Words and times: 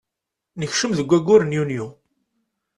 Nekcem 0.59 0.91
deg 0.97 1.09
waggur 1.11 1.41
n 1.45 1.55
yunyu. 1.55 1.85